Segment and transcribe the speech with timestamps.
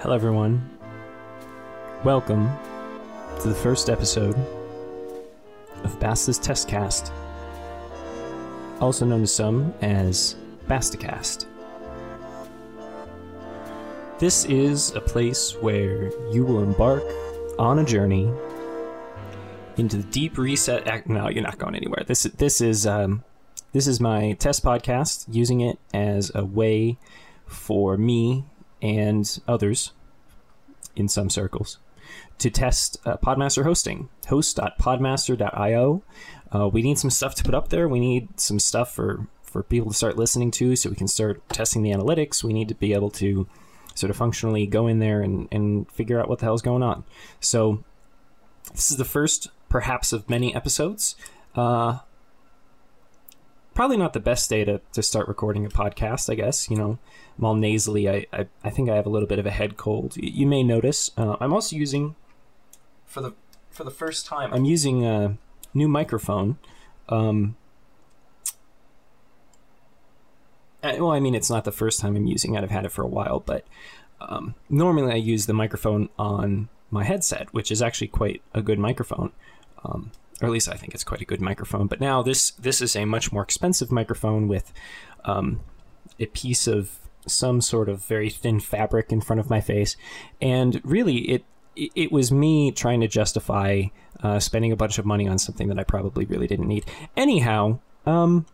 [0.00, 0.78] Hello, everyone.
[2.04, 2.48] Welcome
[3.40, 4.36] to the first episode
[5.82, 7.10] of Basta's Testcast,
[8.80, 10.36] also known to some as
[10.68, 11.46] Bastacast.
[14.20, 17.02] This is a place where you will embark
[17.58, 18.32] on a journey
[19.78, 21.08] into the deep reset.
[21.08, 22.04] No, you're not going anywhere.
[22.06, 23.24] This this is um,
[23.72, 26.98] this is my test podcast, using it as a way
[27.48, 28.44] for me
[28.82, 29.92] and others
[30.96, 31.78] in some circles
[32.38, 34.08] to test uh, Podmaster hosting.
[34.28, 36.02] Host.podmaster.io.
[36.54, 37.88] Uh, we need some stuff to put up there.
[37.88, 41.46] We need some stuff for for people to start listening to, so we can start
[41.48, 42.44] testing the analytics.
[42.44, 43.48] We need to be able to
[43.94, 47.04] sort of functionally go in there and, and figure out what the hell's going on.
[47.40, 47.82] So
[48.72, 51.16] this is the first, perhaps, of many episodes.
[51.54, 52.00] Uh,
[53.78, 56.68] probably not the best day to, to start recording a podcast, I guess.
[56.68, 56.98] You know,
[57.38, 58.10] I'm all nasally.
[58.10, 60.16] I, I, I think I have a little bit of a head cold.
[60.16, 61.12] You, you may notice.
[61.16, 62.16] Uh, I'm also using,
[63.06, 63.34] for the
[63.70, 65.38] for the first time, I'm using a
[65.74, 66.58] new microphone.
[67.08, 67.56] Um,
[70.82, 72.64] uh, well, I mean, it's not the first time I'm using it.
[72.64, 73.64] I've had it for a while, but
[74.20, 78.80] um, normally I use the microphone on my headset, which is actually quite a good
[78.80, 79.30] microphone.
[79.84, 81.86] Um, or at least I think it's quite a good microphone.
[81.86, 84.72] But now this this is a much more expensive microphone with
[85.24, 85.60] um,
[86.18, 89.96] a piece of some sort of very thin fabric in front of my face,
[90.40, 91.44] and really it
[91.76, 93.84] it was me trying to justify
[94.22, 96.84] uh, spending a bunch of money on something that I probably really didn't need.
[97.16, 98.46] Anyhow, um,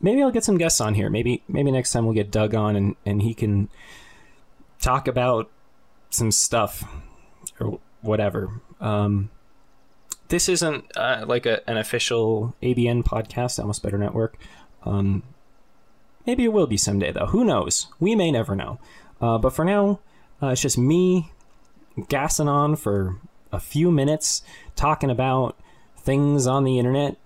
[0.00, 1.10] maybe I'll get some guests on here.
[1.10, 3.68] Maybe maybe next time we'll get Doug on and and he can
[4.80, 5.50] talk about
[6.10, 6.84] some stuff
[7.60, 8.60] or whatever.
[8.80, 9.30] Um,
[10.30, 14.38] this isn't uh, like a, an official ABN podcast, Almost Better Network.
[14.84, 15.22] Um,
[16.26, 17.26] maybe it will be someday, though.
[17.26, 17.88] Who knows?
[17.98, 18.78] We may never know.
[19.20, 20.00] Uh, but for now,
[20.42, 21.32] uh, it's just me
[22.08, 23.18] gassing on for
[23.52, 24.42] a few minutes,
[24.76, 25.58] talking about
[25.98, 27.16] things on the internet,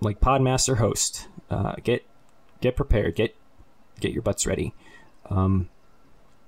[0.00, 1.28] like Podmaster host.
[1.50, 2.06] Uh, get
[2.60, 3.16] get prepared.
[3.16, 3.34] Get
[3.98, 4.72] get your butts ready.
[5.28, 5.68] Um,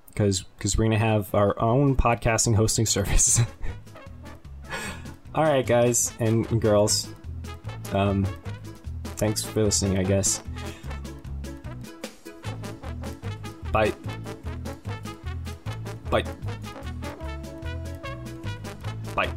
[0.09, 3.41] because because we're gonna have our own podcasting hosting service.
[5.35, 7.09] Alright, guys and girls.
[7.93, 8.27] Um,
[9.17, 10.43] thanks for listening, I guess.
[13.73, 13.95] Bye.
[16.11, 16.25] Bye.
[19.15, 19.33] Bye.